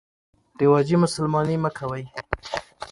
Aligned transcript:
رواجي 0.61 0.95
مسلماني 1.03 1.55
مه 1.63 1.69
کوئ. 1.77 2.03